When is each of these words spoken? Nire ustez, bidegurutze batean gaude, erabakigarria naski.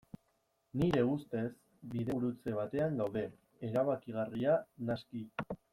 Nire 0.81 1.03
ustez, 1.09 1.51
bidegurutze 1.93 2.57
batean 2.63 2.99
gaude, 3.03 3.25
erabakigarria 3.71 4.61
naski. 4.91 5.29